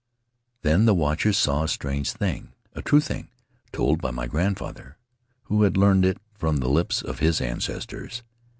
"Then 0.63 0.85
the 0.85 0.95
watchers 0.95 1.37
saw 1.37 1.61
a 1.61 1.67
strange 1.67 2.11
thing— 2.11 2.53
a 2.73 2.81
true 2.81 3.01
thing, 3.01 3.27
told 3.71 3.99
me 3.99 4.01
by 4.01 4.09
my 4.09 4.25
grandfather, 4.25 4.97
who 5.43 5.61
had 5.61 5.77
learned 5.77 6.05
it 6.05 6.17
from 6.33 6.57
the 6.57 6.69
lips 6.69 7.03
of 7.03 7.19
his 7.19 7.39
ancestors. 7.39 8.23